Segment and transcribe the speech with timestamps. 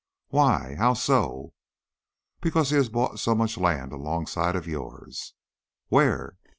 [0.29, 0.73] "Why?
[0.79, 1.53] How so?"
[2.41, 5.35] "Because he has bought so much land alongside of yours."
[5.89, 6.37] "Where?"